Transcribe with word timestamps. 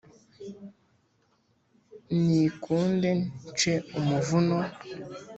nikunde 2.25 3.09
nce 3.19 3.73
umuvuno 3.97 4.57